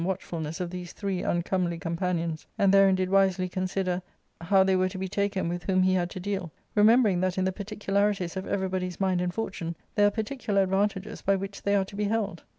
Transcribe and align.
—Book 0.01 0.19
IIL 0.19 0.23
391 0.25 0.41
watchfulness 0.41 0.59
of 0.65 0.69
these 0.71 0.93
three 0.93 1.21
uncomely 1.21 1.77
companions, 1.77 2.47
and 2.57 2.73
therein 2.73 2.95
did 2.95 3.11
wisely 3.11 3.47
consider 3.47 4.01
how 4.41 4.63
they 4.63 4.75
were 4.75 4.89
to 4.89 4.97
be 4.97 5.07
taken 5.07 5.47
with 5.47 5.65
whom 5.65 5.83
he 5.83 5.93
had 5.93 6.09
to 6.09 6.19
deal, 6.19 6.51
remembering 6.73 7.19
that 7.21 7.37
in 7.37 7.45
the 7.45 7.51
particularities 7.51 8.35
of 8.35 8.47
every 8.47 8.67
'^ 8.67 8.71
body's 8.71 8.99
mind 8.99 9.21
and 9.21 9.35
fortune 9.35 9.75
there 9.93 10.07
are 10.07 10.09
particular 10.09 10.63
advantages 10.63 11.21
by 11.21 11.35
which 11.35 11.61
they 11.61 11.75
are 11.75 11.85
to 11.85 11.95
be 11.95 12.05
held. 12.05 12.41